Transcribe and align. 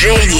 Junior. 0.00 0.37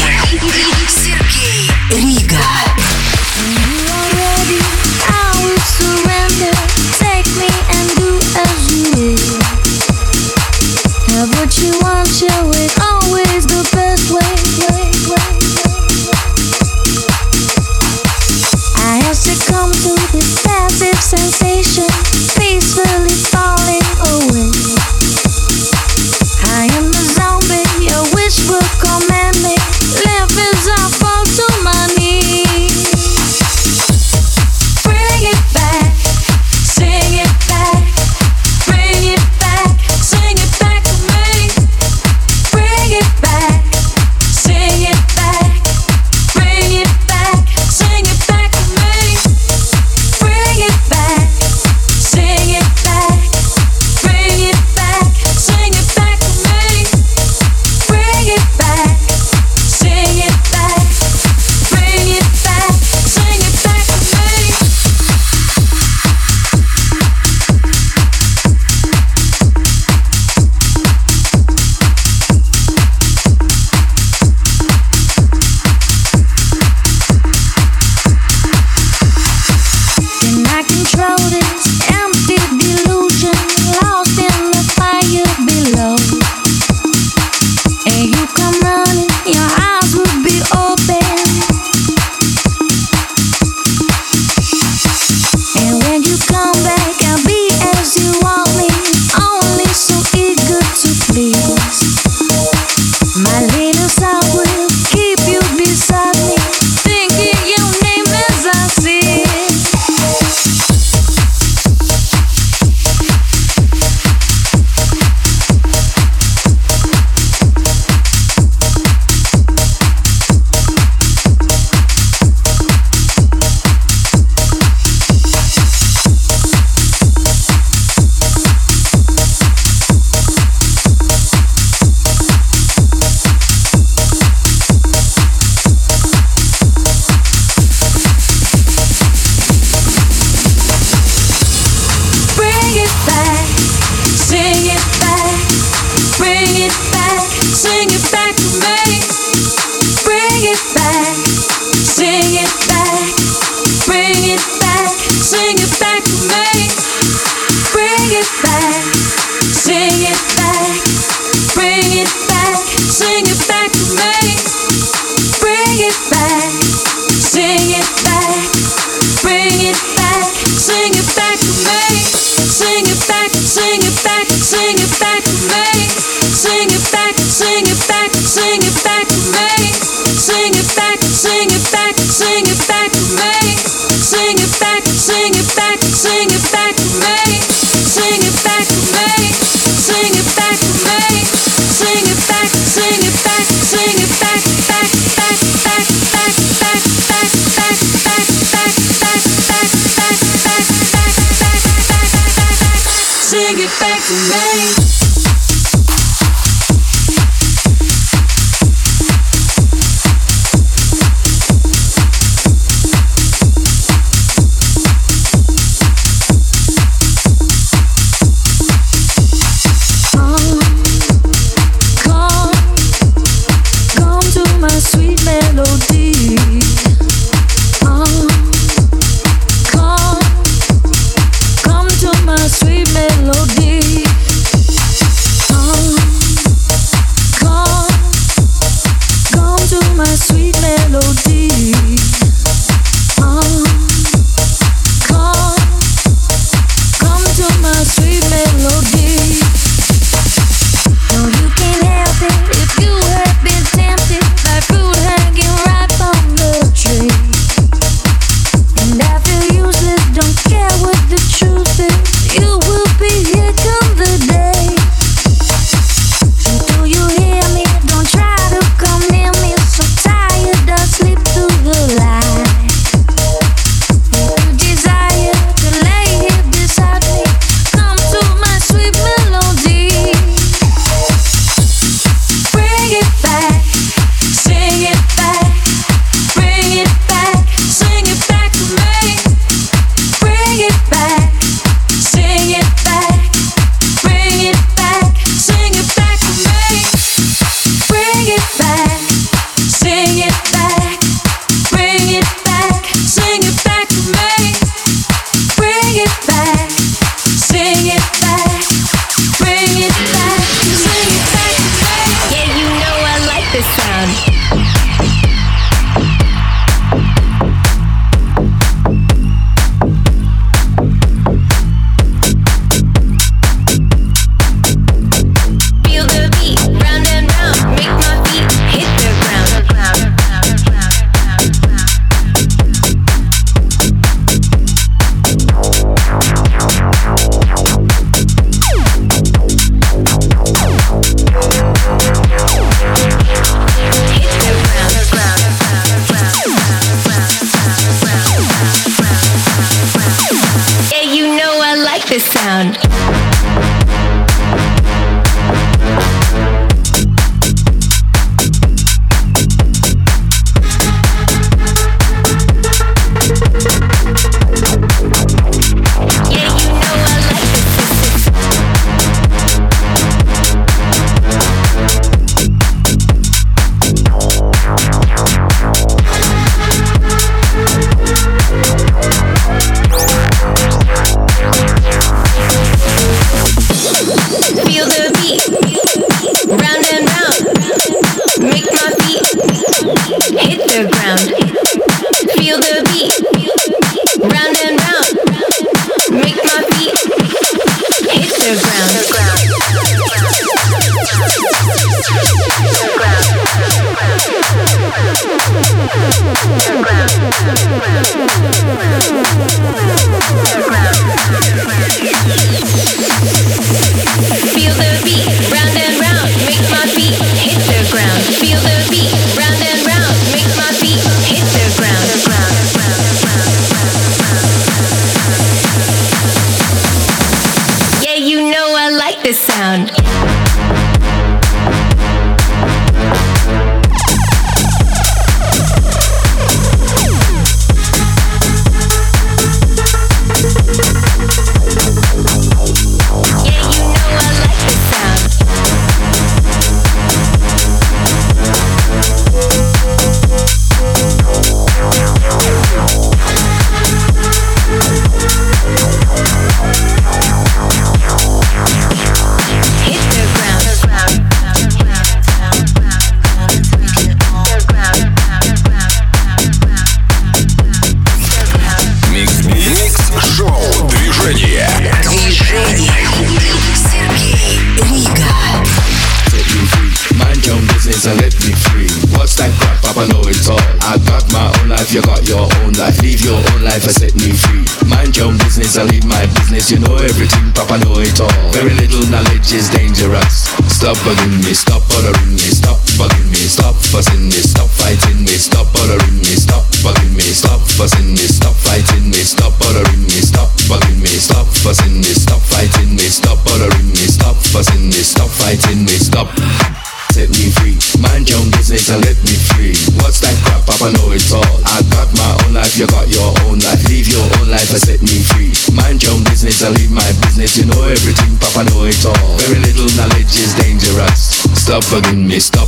Stop 521.81 522.03
bugging 522.03 522.27
me, 522.27 522.41
stop 522.41 522.68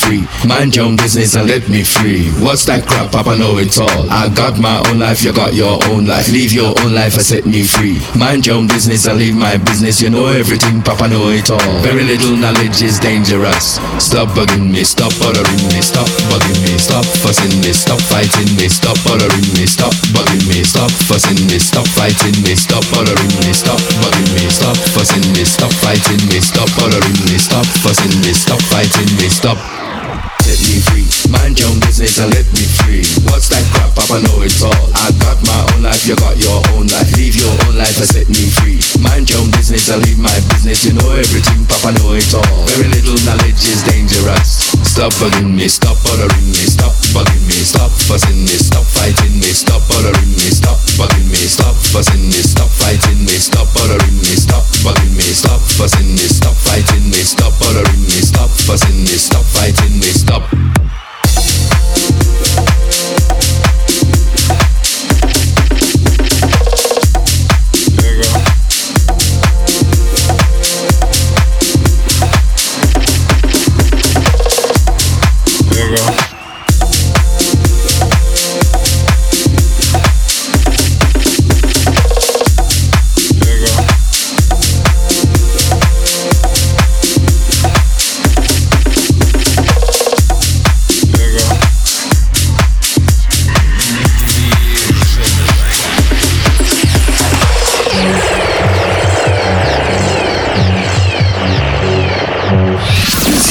free. 0.00 0.24
Mind 0.48 0.74
your 0.74 0.86
own 0.86 0.96
business 0.96 1.36
and 1.36 1.46
let 1.48 1.68
me 1.68 1.84
free. 1.84 2.32
What's 2.40 2.64
that 2.66 2.88
crap, 2.88 3.12
Papa 3.12 3.36
know 3.36 3.58
it 3.60 3.76
all. 3.76 4.08
I 4.08 4.32
got 4.32 4.56
my 4.58 4.80
own 4.88 4.98
life, 4.98 5.22
you 5.22 5.32
got 5.32 5.52
your 5.52 5.76
own 5.92 6.06
life. 6.06 6.32
Leave 6.32 6.52
your 6.52 6.72
own 6.80 6.94
life 6.96 7.14
and 7.14 7.24
set 7.24 7.44
me 7.44 7.62
free. 7.62 8.00
Mind 8.16 8.46
your 8.46 8.56
own 8.56 8.66
business 8.66 9.06
and 9.06 9.18
leave 9.18 9.36
my 9.36 9.60
business. 9.60 10.00
You 10.00 10.08
know 10.08 10.26
everything, 10.26 10.80
Papa 10.80 11.08
know 11.08 11.28
it 11.28 11.50
all. 11.50 11.72
Very 11.84 12.04
little 12.04 12.36
knowledge 12.36 12.80
is 12.80 12.98
dangerous. 12.98 13.76
Stop 14.00 14.32
bugging 14.32 14.72
me, 14.72 14.84
stop 14.84 15.12
bothering 15.20 15.62
me, 15.68 15.80
stop 15.84 16.08
bugging 16.32 16.60
me, 16.64 16.78
stop 16.80 17.04
fussing 17.20 17.52
me, 17.60 17.72
stop 17.72 18.00
fighting 18.00 18.48
me, 18.56 18.68
stop 18.68 18.96
bothering 19.04 19.48
me, 19.58 19.66
stop 19.66 19.92
bugging 20.16 20.44
me, 20.48 20.64
stop 20.64 20.90
fussing 21.08 21.40
me, 21.50 21.58
stop 21.60 21.86
fighting 21.92 22.36
me, 22.42 22.56
stop 22.56 22.84
bothering 22.90 23.34
me, 23.44 23.52
stop 23.52 23.80
bugging 24.00 24.30
me, 24.32 24.48
stop 24.48 24.76
fussing 24.96 25.26
me, 25.36 25.44
stop 25.44 25.72
fighting 25.84 26.20
me, 26.32 26.40
stop 26.40 26.68
bothering 26.78 27.20
me, 27.28 27.36
stop 27.36 27.66
fussing 27.84 28.14
me, 28.24 28.32
stop 28.32 28.60
fighting 28.72 29.10
me, 29.20 29.28
stop 29.28 29.58
me 30.68 30.80
free. 30.84 31.06
Mind 31.32 31.56
your 31.56 31.70
own 31.70 31.80
business 31.80 32.18
and 32.18 32.28
let 32.34 32.46
me 32.52 32.64
free. 32.82 33.04
What's 33.30 33.48
that 33.48 33.64
crap? 33.72 33.94
Papa 33.96 34.20
know 34.20 34.44
it 34.44 34.56
all. 34.60 34.84
I 34.92 35.08
got 35.22 35.38
my 35.46 35.60
own 35.72 35.82
life, 35.86 36.04
you 36.04 36.16
got 36.16 36.36
your 36.36 36.60
own 36.74 36.86
life. 36.90 37.08
Leave 37.16 37.36
your 37.36 37.52
own 37.66 37.76
life 37.80 37.96
and 37.96 38.08
set 38.08 38.28
me 38.28 38.50
free. 38.60 38.80
Mind 39.00 39.30
your 39.30 39.44
business 39.56 39.88
and 39.88 40.04
leave 40.04 40.20
my 40.20 40.34
business. 40.52 40.84
You 40.84 40.92
know 40.92 41.10
everything, 41.16 41.64
Papa 41.64 41.96
know 41.96 42.12
it 42.12 42.28
all. 42.34 42.66
Very 42.76 42.88
little 42.92 43.16
knowledge 43.24 43.62
is 43.64 43.80
dangerous. 43.86 44.74
Stop 44.84 45.12
bugging 45.16 45.56
me, 45.56 45.68
stop 45.68 45.96
bothering 46.04 46.48
me, 46.52 46.64
stop 46.68 46.99
bugging 47.14 47.46
me, 47.46 47.58
stop 47.64 47.90
fussing 47.90 48.42
me, 48.42 48.56
stop 48.58 48.84
fighting 48.84 49.34
me, 49.34 49.50
stop 49.52 49.82
bothering 49.88 50.30
me, 50.30 50.48
stop 50.50 50.78
bugging 50.98 51.28
me, 51.28 51.36
stop 51.36 51.74
fussing 51.90 52.22
me, 52.26 52.40
stop 52.42 52.68
fighting 52.68 53.24
me, 53.24 53.36
stop 53.38 53.66
bothering 53.74 54.16
me, 54.18 54.34
stop 54.36 54.64
bugging 54.84 55.14
me, 55.16 55.22
stop 55.22 55.60
fussing 55.60 56.12
me, 56.12 56.26
stop 56.28 56.54
fighting 56.54 57.04
me, 57.10 57.22
stop 57.22 57.52
bothering 57.58 58.02
me, 58.02 58.20
stop 58.22 58.50
fussing 58.50 59.00
me, 59.00 59.16
stop 59.18 59.44
fighting 59.44 59.94
me, 59.98 60.10
stop. 60.12 60.99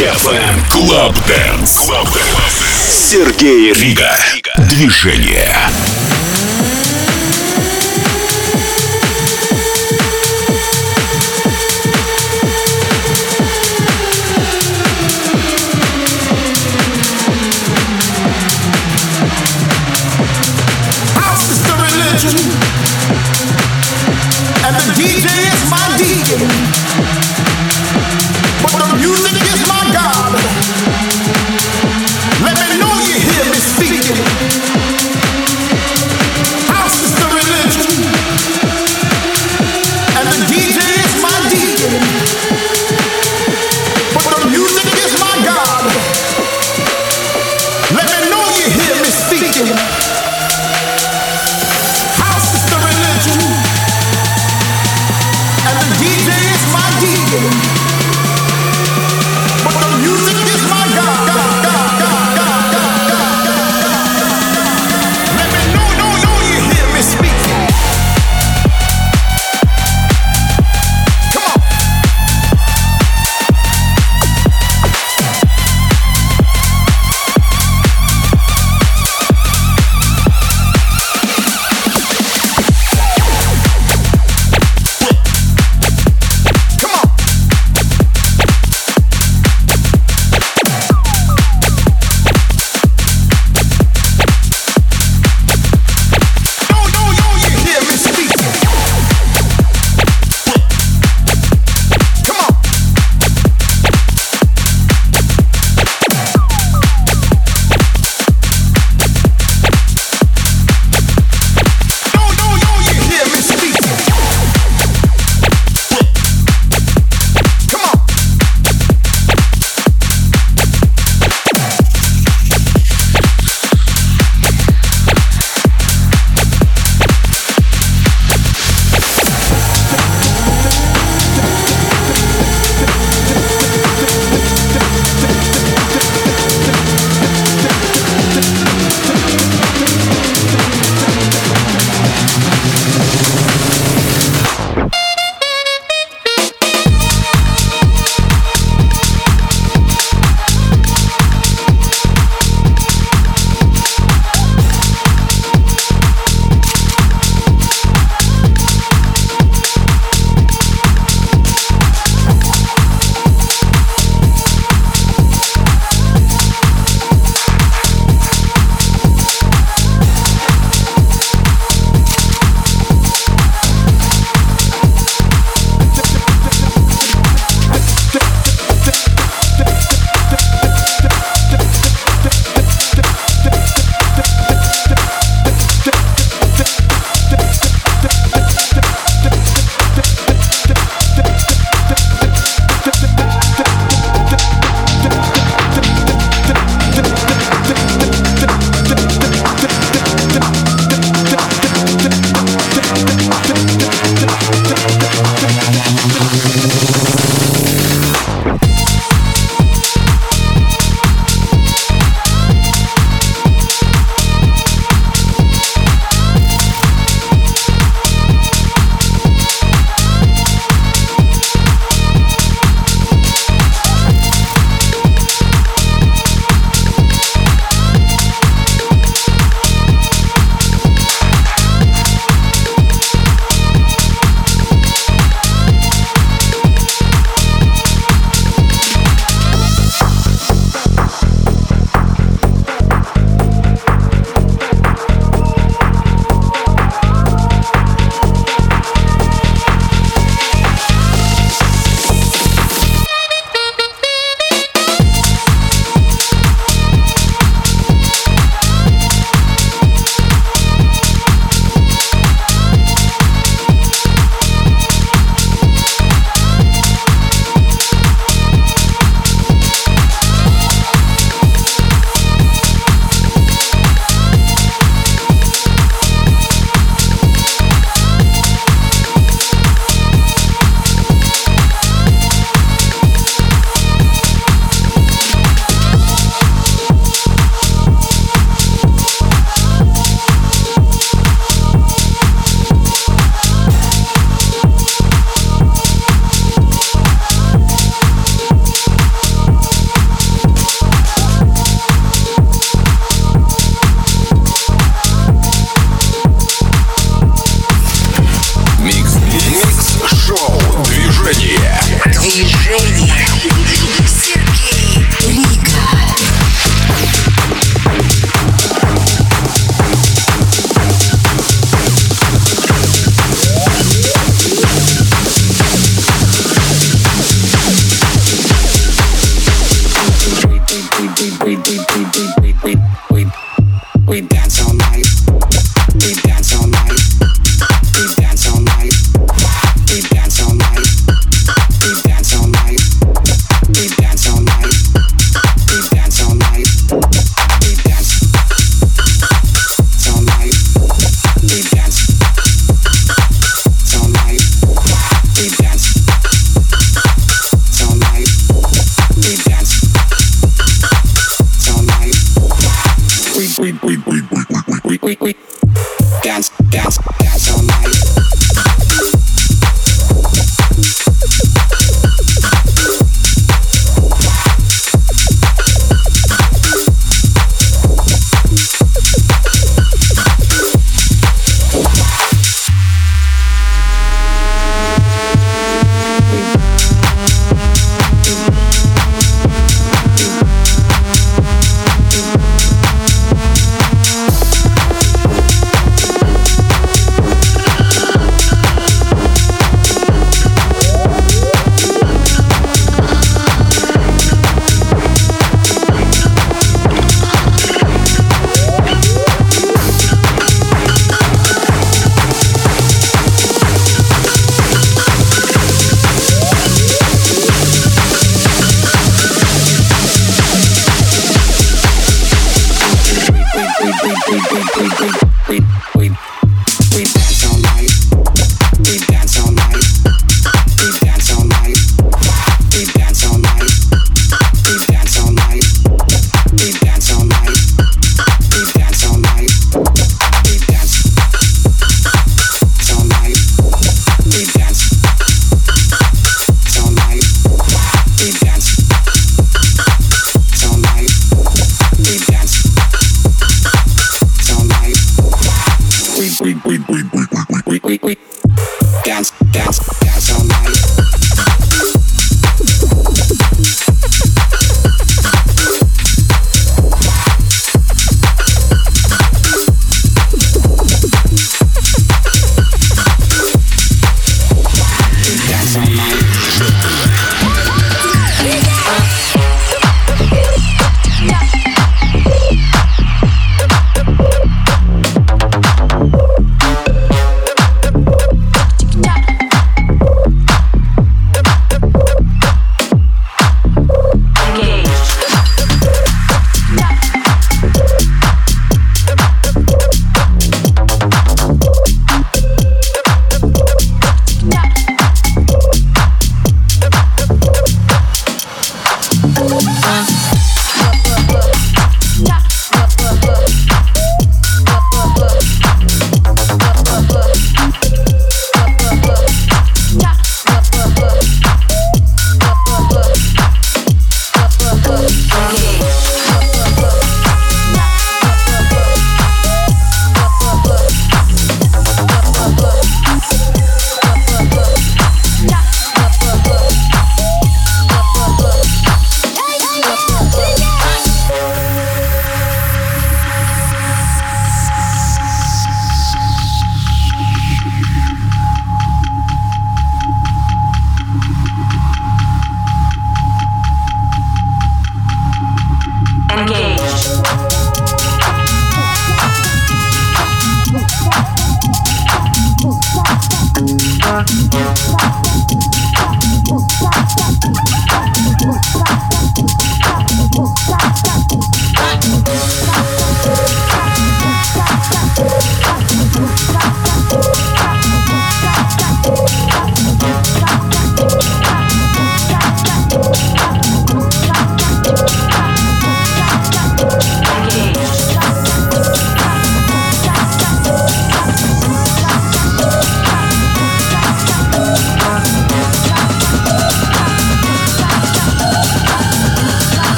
КФМ 0.00 0.70
Клаб 0.70 1.14
Дэнс. 1.26 1.90
Сергей 2.88 3.70
Рига. 3.74 4.16
Движение. 4.70 5.54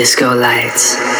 Disco, 0.00 0.34
lights. 0.34 1.19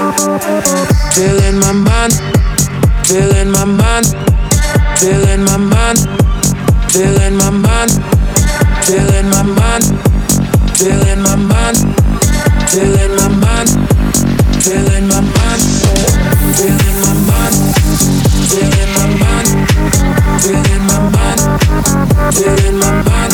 Feeling 0.00 1.60
my 1.60 1.72
mind, 1.72 2.14
feeling 3.04 3.50
my 3.52 3.66
mind, 3.66 4.06
feeling 4.96 5.44
my 5.44 5.58
mind, 5.58 5.98
feeling 6.88 7.36
my 7.36 7.50
mind, 7.50 7.90
feeling 8.86 9.28
my 9.28 9.42
mind, 9.42 9.84
feeling 10.80 11.20
my 11.20 11.36
mind, 11.36 11.76
feeling 12.72 13.12
my 13.12 13.28
mind, 13.28 13.68
feeling 14.62 15.04
my 15.04 15.20
mind, 15.20 15.60
feeling 15.84 17.04
my 17.04 17.20
mind, 17.28 17.60
feeling 18.48 18.92
my 18.96 19.04
mind, 19.20 19.48
feeling 20.40 20.82
my 20.88 20.98
mind, 21.12 21.40
feeling 22.32 22.78
my 22.80 22.92
mind, 23.04 23.32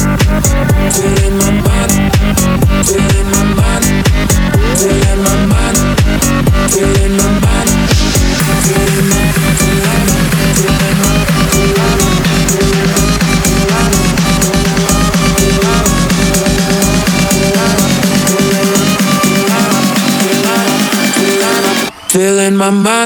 feeling 0.91 1.39
my 1.39 1.51
mind. 1.63 2.16
in 22.47 22.57
my 22.57 22.71
mind. 22.71 23.06